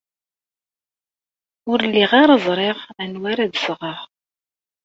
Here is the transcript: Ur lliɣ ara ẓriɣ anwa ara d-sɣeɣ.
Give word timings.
Ur 1.71 1.79
lliɣ 1.89 2.11
ara 2.21 2.35
ẓriɣ 2.45 2.77
anwa 3.03 3.27
ara 3.31 3.45
d-sɣeɣ. 3.53 3.99